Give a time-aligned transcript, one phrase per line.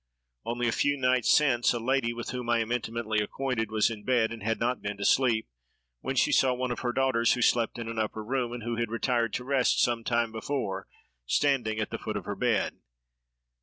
[0.45, 4.03] Only a few nights since, a lady, with whom I am intimately acquainted, was in
[4.03, 5.47] bed, and had not been to sleep,
[5.99, 8.77] when she saw one of her daughters, who slept in an upper room, and who
[8.77, 10.87] had retired to rest some time before,
[11.27, 12.79] standing at the foot of her bed.